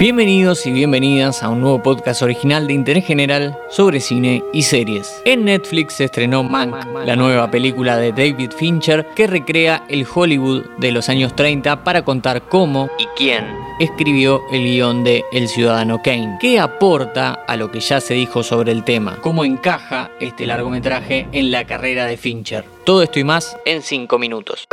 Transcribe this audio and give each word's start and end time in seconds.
Bienvenidos 0.00 0.64
y 0.64 0.70
bienvenidas 0.70 1.42
a 1.42 1.48
un 1.48 1.60
nuevo 1.60 1.82
podcast 1.82 2.22
original 2.22 2.68
de 2.68 2.72
interés 2.72 3.04
general 3.04 3.58
sobre 3.68 3.98
cine 3.98 4.44
y 4.52 4.62
series. 4.62 5.20
En 5.24 5.44
Netflix 5.44 5.94
se 5.94 6.04
estrenó 6.04 6.44
Mank, 6.44 6.72
la 7.04 7.16
nueva 7.16 7.50
película 7.50 7.96
de 7.96 8.12
David 8.12 8.52
Fincher 8.52 9.04
que 9.16 9.26
recrea 9.26 9.84
el 9.88 10.06
Hollywood 10.06 10.66
de 10.78 10.92
los 10.92 11.08
años 11.08 11.34
30 11.34 11.82
para 11.82 12.04
contar 12.04 12.42
cómo 12.42 12.88
y 12.96 13.06
quién 13.16 13.44
escribió 13.80 14.40
el 14.52 14.62
guion 14.62 15.02
de 15.02 15.24
El 15.32 15.48
Ciudadano 15.48 16.00
Kane, 16.00 16.38
qué 16.40 16.60
aporta 16.60 17.32
a 17.32 17.56
lo 17.56 17.72
que 17.72 17.80
ya 17.80 18.00
se 18.00 18.14
dijo 18.14 18.44
sobre 18.44 18.70
el 18.70 18.84
tema, 18.84 19.18
cómo 19.20 19.44
encaja 19.44 20.12
este 20.20 20.46
largometraje 20.46 21.26
en 21.32 21.50
la 21.50 21.66
carrera 21.66 22.06
de 22.06 22.16
Fincher. 22.16 22.64
Todo 22.84 23.02
esto 23.02 23.18
y 23.18 23.24
más 23.24 23.56
en 23.64 23.82
5 23.82 24.16
minutos. 24.16 24.68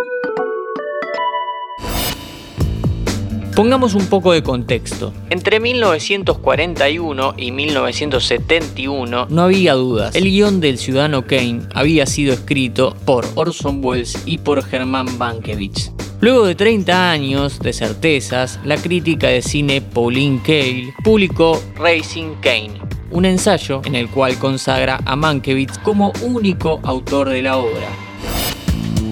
Pongamos 3.56 3.96
un 3.96 4.08
poco 4.08 4.34
de 4.34 4.44
contexto. 4.44 5.14
Entre 5.30 5.62
1941 5.62 7.36
y 7.38 7.54
1971 7.54 9.28
no 9.30 9.42
había 9.42 9.76
dudas. 9.76 10.14
El 10.14 10.26
guion 10.26 10.60
del 10.60 10.78
Ciudadano 10.78 11.26
Kane 11.26 11.62
había 11.74 12.06
sido 12.06 12.34
escrito 12.34 12.98
por 13.06 13.26
Orson 13.36 13.80
Welles 13.82 14.22
y 14.26 14.40
por 14.40 14.62
Herman 14.70 15.18
Mankiewicz. 15.18 15.94
Luego 16.20 16.46
de 16.46 16.56
30 16.56 17.12
años 17.12 17.60
de 17.60 17.72
certezas, 17.72 18.60
la 18.66 18.76
crítica 18.76 19.30
de 19.30 19.42
cine 19.42 19.80
Pauline 19.80 20.42
Kael 20.46 20.94
publicó 21.02 21.64
Racing 21.78 22.36
Kane, 22.42 22.82
un 23.12 23.24
ensayo 23.24 23.82
en 23.86 23.96
el 23.96 24.10
cual 24.10 24.38
consagra 24.38 25.00
a 25.06 25.16
Mankiewicz 25.16 25.78
como 25.78 26.12
único 26.22 26.82
autor 26.84 27.30
de 27.30 27.42
la 27.42 27.56
obra. 27.56 28.05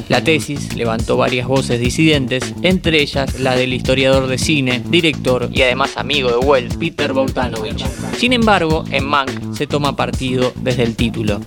La 0.09 0.23
tesis 0.23 0.76
levantó 0.76 1.18
varias 1.18 1.48
voces 1.48 1.80
disidentes, 1.80 2.54
entre 2.62 3.02
ellas 3.02 3.40
la 3.40 3.56
del 3.56 3.73
historiador 3.73 4.28
de 4.28 4.38
cine, 4.38 4.82
director 4.86 5.50
y 5.52 5.62
además 5.62 5.98
amigo 5.98 6.30
de 6.30 6.38
Wells, 6.38 6.76
Peter 6.78 7.14
Bogdanovich. 7.14 7.86
Sin 8.18 8.34
embargo, 8.34 8.84
en 8.92 9.06
Mank 9.06 9.54
se 9.54 9.68
toma 9.68 9.96
partido 9.96 10.52
desde 10.58 10.84
el 10.84 10.96
título. 10.96 11.40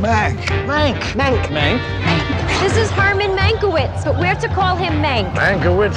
Mank. 0.00 0.38
Mank. 0.66 0.96
Mank. 1.16 1.50
Mank. 1.50 1.80
This 2.60 2.76
is 2.76 2.90
Herman 2.90 3.34
Mankiewicz, 3.34 4.04
but 4.04 4.16
we're 4.18 4.34
to 4.36 4.48
call 4.48 4.76
him 4.76 5.00
Mank. 5.02 5.32
Mankiewicz. 5.34 5.96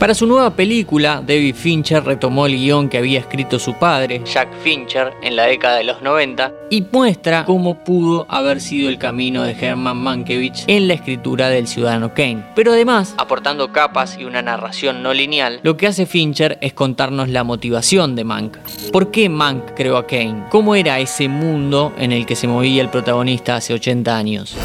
Para 0.00 0.14
su 0.14 0.26
nueva 0.26 0.48
película, 0.56 1.22
David 1.22 1.54
Fincher 1.54 2.02
retomó 2.02 2.46
el 2.46 2.56
guion 2.56 2.88
que 2.88 2.96
había 2.96 3.20
escrito 3.20 3.58
su 3.58 3.74
padre, 3.74 4.22
Jack 4.24 4.48
Fincher, 4.62 5.12
en 5.22 5.36
la 5.36 5.44
década 5.44 5.76
de 5.76 5.84
los 5.84 6.00
90 6.00 6.54
y 6.70 6.82
muestra 6.90 7.44
cómo 7.44 7.84
pudo 7.84 8.24
haber 8.30 8.62
sido 8.62 8.88
el 8.88 8.96
camino 8.96 9.42
de 9.42 9.52
Herman 9.52 9.98
Mankiewicz 9.98 10.64
en 10.68 10.88
la 10.88 10.94
escritura 10.94 11.50
del 11.50 11.68
Ciudadano 11.68 12.14
Kane. 12.14 12.46
Pero 12.54 12.72
además, 12.72 13.14
aportando 13.18 13.72
capas 13.72 14.16
y 14.18 14.24
una 14.24 14.40
narración 14.40 15.02
no 15.02 15.12
lineal, 15.12 15.60
lo 15.62 15.76
que 15.76 15.86
hace 15.86 16.06
Fincher 16.06 16.56
es 16.62 16.72
contarnos 16.72 17.28
la 17.28 17.44
motivación 17.44 18.16
de 18.16 18.24
Mank. 18.24 18.56
¿Por 18.90 19.10
qué 19.10 19.28
Mank 19.28 19.74
creó 19.74 19.98
a 19.98 20.06
Kane? 20.06 20.46
¿Cómo 20.48 20.76
era 20.76 20.98
ese 20.98 21.28
mundo 21.28 21.92
en 21.98 22.12
el 22.12 22.24
que 22.24 22.36
se 22.36 22.48
movía 22.48 22.80
el 22.80 22.88
protagonista 22.88 23.56
hace 23.56 23.74
80 23.74 24.16
años? 24.16 24.56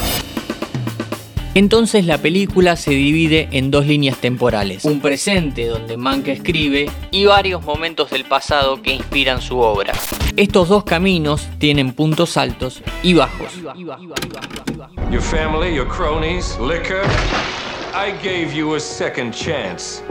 Entonces 1.55 2.05
la 2.05 2.17
película 2.17 2.75
se 2.75 2.91
divide 2.91 3.47
en 3.53 3.71
dos 3.71 3.87
líneas 3.87 4.17
temporales, 4.17 4.83
un 4.83 4.99
presente 4.99 5.67
donde 5.67 5.95
Mank 5.95 6.27
escribe 6.27 6.91
y 7.11 7.23
varios 7.23 7.63
momentos 7.63 8.11
del 8.11 8.25
pasado 8.25 8.81
que 8.81 8.93
inspiran 8.93 9.41
su 9.41 9.59
obra. 9.59 9.93
Estos 10.35 10.67
dos 10.67 10.83
caminos 10.83 11.47
tienen 11.57 11.93
puntos 11.93 12.35
altos 12.35 12.83
y 13.03 13.13
bajos. 13.13 13.53
Your 15.09 15.21
family, 15.21 15.73
your 15.73 15.87
cronies, 15.87 16.57
liquor. 16.59 17.03
I 17.93 18.11
gave 18.21 18.53
you 18.53 18.75
a 18.75 18.79
second 18.81 19.33
chance. 19.33 20.03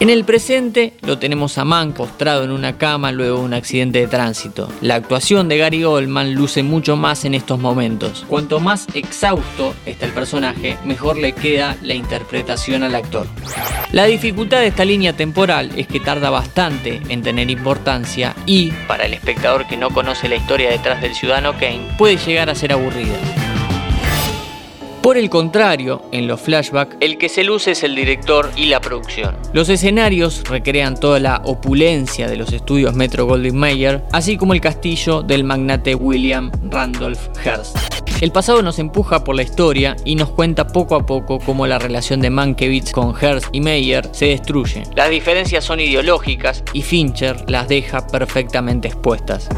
En 0.00 0.10
el 0.10 0.24
presente 0.24 0.94
lo 1.02 1.18
tenemos 1.18 1.58
a 1.58 1.64
Mank 1.64 1.96
postrado 1.96 2.44
en 2.44 2.52
una 2.52 2.78
cama 2.78 3.10
luego 3.10 3.38
de 3.38 3.44
un 3.46 3.52
accidente 3.52 3.98
de 3.98 4.06
tránsito. 4.06 4.68
La 4.80 4.94
actuación 4.94 5.48
de 5.48 5.58
Gary 5.58 5.82
Oldman 5.82 6.34
luce 6.34 6.62
mucho 6.62 6.94
más 6.94 7.24
en 7.24 7.34
estos 7.34 7.58
momentos. 7.58 8.24
Cuanto 8.28 8.60
más 8.60 8.86
exhausto 8.94 9.74
está 9.86 10.06
el 10.06 10.12
personaje, 10.12 10.78
mejor 10.84 11.18
le 11.18 11.32
queda 11.32 11.76
la 11.82 11.94
interpretación 11.94 12.84
al 12.84 12.94
actor. 12.94 13.26
La 13.90 14.04
dificultad 14.04 14.60
de 14.60 14.68
esta 14.68 14.84
línea 14.84 15.14
temporal 15.14 15.72
es 15.76 15.88
que 15.88 15.98
tarda 15.98 16.30
bastante 16.30 17.02
en 17.08 17.22
tener 17.22 17.50
importancia 17.50 18.36
y, 18.46 18.70
para 18.86 19.04
el 19.04 19.14
espectador 19.14 19.66
que 19.66 19.76
no 19.76 19.90
conoce 19.90 20.28
la 20.28 20.36
historia 20.36 20.70
detrás 20.70 21.02
del 21.02 21.16
ciudadano 21.16 21.54
Kane, 21.54 21.96
puede 21.98 22.18
llegar 22.18 22.48
a 22.50 22.54
ser 22.54 22.72
aburrida. 22.72 23.16
Por 25.02 25.16
el 25.16 25.30
contrario, 25.30 26.02
en 26.12 26.26
los 26.26 26.40
flashbacks, 26.40 26.96
el 27.00 27.18
que 27.18 27.28
se 27.28 27.44
luce 27.44 27.70
es 27.70 27.82
el 27.84 27.94
director 27.94 28.50
y 28.56 28.66
la 28.66 28.80
producción. 28.80 29.36
Los 29.52 29.68
escenarios 29.68 30.42
recrean 30.48 30.98
toda 30.98 31.20
la 31.20 31.40
opulencia 31.44 32.28
de 32.28 32.36
los 32.36 32.52
estudios 32.52 32.94
Metro 32.94 33.24
Goldwyn 33.24 33.56
Mayer, 33.56 34.02
así 34.12 34.36
como 34.36 34.54
el 34.54 34.60
castillo 34.60 35.22
del 35.22 35.44
magnate 35.44 35.94
William 35.94 36.50
Randolph 36.70 37.28
Hearst. 37.44 37.76
El 38.20 38.32
pasado 38.32 38.62
nos 38.62 38.80
empuja 38.80 39.22
por 39.22 39.36
la 39.36 39.44
historia 39.44 39.94
y 40.04 40.16
nos 40.16 40.30
cuenta 40.30 40.66
poco 40.66 40.96
a 40.96 41.06
poco 41.06 41.38
cómo 41.38 41.68
la 41.68 41.78
relación 41.78 42.20
de 42.20 42.30
Mankiewicz 42.30 42.90
con 42.90 43.14
Hearst 43.14 43.46
y 43.52 43.60
Mayer 43.60 44.08
se 44.10 44.26
destruye. 44.26 44.82
Las 44.96 45.10
diferencias 45.10 45.64
son 45.64 45.78
ideológicas 45.78 46.64
y 46.72 46.82
Fincher 46.82 47.48
las 47.48 47.68
deja 47.68 48.04
perfectamente 48.08 48.88
expuestas. 48.88 49.48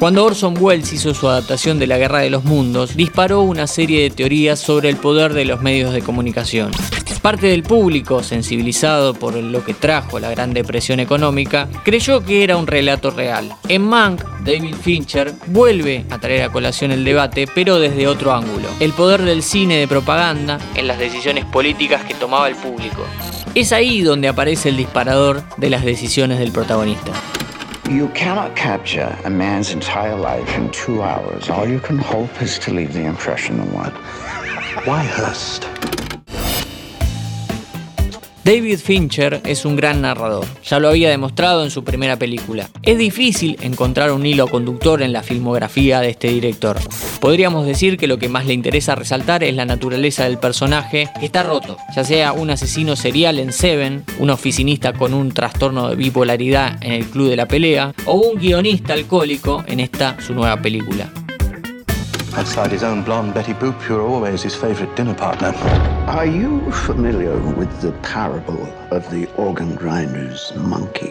Cuando 0.00 0.24
Orson 0.24 0.54
Welles 0.58 0.94
hizo 0.94 1.12
su 1.12 1.28
adaptación 1.28 1.78
de 1.78 1.86
La 1.86 1.98
Guerra 1.98 2.20
de 2.20 2.30
los 2.30 2.42
Mundos, 2.42 2.96
disparó 2.96 3.42
una 3.42 3.66
serie 3.66 4.00
de 4.00 4.08
teorías 4.08 4.58
sobre 4.58 4.88
el 4.88 4.96
poder 4.96 5.34
de 5.34 5.44
los 5.44 5.60
medios 5.60 5.92
de 5.92 6.00
comunicación. 6.00 6.70
Parte 7.20 7.48
del 7.48 7.62
público, 7.62 8.22
sensibilizado 8.22 9.12
por 9.12 9.34
lo 9.34 9.62
que 9.62 9.74
trajo 9.74 10.18
la 10.18 10.30
Gran 10.30 10.54
Depresión 10.54 11.00
económica, 11.00 11.68
creyó 11.84 12.24
que 12.24 12.42
era 12.42 12.56
un 12.56 12.66
relato 12.66 13.10
real. 13.10 13.52
En 13.68 13.82
Mank, 13.82 14.24
David 14.42 14.74
Fincher 14.74 15.34
vuelve 15.48 16.06
a 16.08 16.18
traer 16.18 16.44
a 16.44 16.50
colación 16.50 16.92
el 16.92 17.04
debate, 17.04 17.46
pero 17.54 17.78
desde 17.78 18.08
otro 18.08 18.32
ángulo. 18.32 18.68
El 18.80 18.94
poder 18.94 19.20
del 19.20 19.42
cine 19.42 19.76
de 19.76 19.86
propaganda 19.86 20.58
en 20.76 20.86
las 20.86 20.98
decisiones 20.98 21.44
políticas 21.44 22.04
que 22.04 22.14
tomaba 22.14 22.48
el 22.48 22.56
público. 22.56 23.04
Es 23.54 23.70
ahí 23.70 24.00
donde 24.00 24.28
aparece 24.28 24.70
el 24.70 24.78
disparador 24.78 25.42
de 25.58 25.68
las 25.68 25.84
decisiones 25.84 26.38
del 26.38 26.52
protagonista. 26.52 27.12
You 27.90 28.08
cannot 28.10 28.54
capture 28.54 29.18
a 29.24 29.30
man's 29.30 29.72
entire 29.72 30.14
life 30.14 30.48
in 30.56 30.70
two 30.70 31.02
hours. 31.02 31.50
All 31.50 31.66
you 31.66 31.80
can 31.80 31.98
hope 31.98 32.40
is 32.40 32.56
to 32.60 32.72
leave 32.72 32.92
the 32.92 33.02
impression 33.02 33.58
of 33.58 33.72
one. 33.74 33.90
Why 34.84 35.02
Hearst? 35.02 36.19
David 38.42 38.78
Fincher 38.78 39.42
es 39.44 39.66
un 39.66 39.76
gran 39.76 40.00
narrador, 40.00 40.46
ya 40.64 40.78
lo 40.78 40.88
había 40.88 41.10
demostrado 41.10 41.62
en 41.62 41.70
su 41.70 41.84
primera 41.84 42.16
película. 42.16 42.70
Es 42.82 42.96
difícil 42.96 43.58
encontrar 43.60 44.12
un 44.12 44.24
hilo 44.24 44.48
conductor 44.48 45.02
en 45.02 45.12
la 45.12 45.22
filmografía 45.22 46.00
de 46.00 46.10
este 46.10 46.28
director. 46.28 46.78
Podríamos 47.20 47.66
decir 47.66 47.98
que 47.98 48.06
lo 48.06 48.18
que 48.18 48.30
más 48.30 48.46
le 48.46 48.54
interesa 48.54 48.94
resaltar 48.94 49.44
es 49.44 49.54
la 49.54 49.66
naturaleza 49.66 50.24
del 50.24 50.38
personaje 50.38 51.10
que 51.20 51.26
está 51.26 51.42
roto, 51.42 51.76
ya 51.94 52.02
sea 52.02 52.32
un 52.32 52.48
asesino 52.48 52.96
serial 52.96 53.38
en 53.38 53.52
Seven, 53.52 54.04
un 54.18 54.30
oficinista 54.30 54.94
con 54.94 55.12
un 55.12 55.32
trastorno 55.32 55.90
de 55.90 55.96
bipolaridad 55.96 56.82
en 56.82 56.92
el 56.92 57.04
Club 57.04 57.28
de 57.28 57.36
la 57.36 57.46
Pelea, 57.46 57.92
o 58.06 58.14
un 58.14 58.40
guionista 58.40 58.94
alcohólico 58.94 59.62
en 59.66 59.80
esta 59.80 60.16
su 60.18 60.32
nueva 60.32 60.62
película. 60.62 61.12
Outside 62.36 62.70
his 62.70 62.82
own 62.82 63.02
blonde 63.02 63.34
Betty 63.34 63.54
Boop, 63.54 63.74
you're 63.88 64.02
always 64.02 64.42
his 64.42 64.54
favorite 64.54 64.94
dinner 64.94 65.14
partner. 65.14 65.52
Are 66.06 66.26
you 66.26 66.70
familiar 66.70 67.36
with 67.56 67.68
the 67.80 67.92
parable 68.02 68.68
of 68.90 69.08
the 69.10 69.26
organ 69.36 69.74
grinder's 69.74 70.52
monkey? 70.56 71.10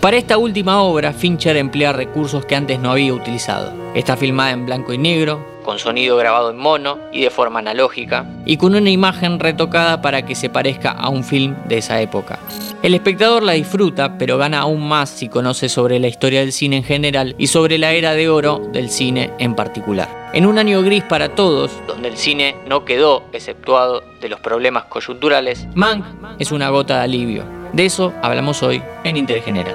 Para 0.00 0.18
esta 0.18 0.36
última 0.36 0.82
obra, 0.82 1.14
Fincher 1.14 1.56
emplea 1.56 1.92
recursos 1.94 2.44
que 2.44 2.54
antes 2.54 2.78
no 2.78 2.90
había 2.90 3.14
utilizado. 3.14 3.72
Está 3.94 4.16
filmada 4.16 4.50
en 4.50 4.66
blanco 4.66 4.92
y 4.92 4.98
negro, 4.98 5.40
con 5.64 5.80
sonido 5.80 6.16
grabado 6.16 6.50
en 6.50 6.56
mono 6.56 6.98
y 7.12 7.22
de 7.22 7.30
forma 7.30 7.58
analógica, 7.58 8.24
y 8.46 8.56
con 8.56 8.76
una 8.76 8.90
imagen 8.90 9.40
retocada 9.40 10.00
para 10.00 10.24
que 10.24 10.36
se 10.36 10.48
parezca 10.48 10.92
a 10.92 11.08
un 11.08 11.24
film 11.24 11.56
de 11.66 11.78
esa 11.78 12.00
época. 12.00 12.38
El 12.82 12.94
espectador 12.94 13.42
la 13.42 13.52
disfruta, 13.52 14.16
pero 14.18 14.38
gana 14.38 14.60
aún 14.60 14.86
más 14.86 15.10
si 15.10 15.28
conoce 15.28 15.68
sobre 15.68 15.98
la 15.98 16.06
historia 16.06 16.40
del 16.40 16.52
cine 16.52 16.76
en 16.76 16.84
general 16.84 17.34
y 17.38 17.48
sobre 17.48 17.78
la 17.78 17.92
era 17.92 18.12
de 18.12 18.28
oro 18.28 18.60
del 18.72 18.90
cine 18.90 19.32
en 19.38 19.54
particular. 19.56 20.30
En 20.34 20.46
un 20.46 20.58
año 20.58 20.82
gris 20.82 21.02
para 21.04 21.30
todos, 21.30 21.72
donde 21.86 22.08
el 22.08 22.16
cine 22.16 22.54
no 22.66 22.84
quedó 22.84 23.24
exceptuado 23.32 24.02
de 24.20 24.28
los 24.28 24.40
problemas 24.40 24.84
coyunturales, 24.84 25.66
Mank 25.74 26.04
es 26.38 26.52
una 26.52 26.68
gota 26.68 26.98
de 26.98 27.04
alivio. 27.04 27.44
De 27.72 27.86
eso 27.86 28.12
hablamos 28.22 28.62
hoy 28.62 28.82
en 29.02 29.16
Interés 29.16 29.44
General. 29.44 29.74